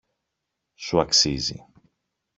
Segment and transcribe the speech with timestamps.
[0.75, 1.65] Σου αξίζει!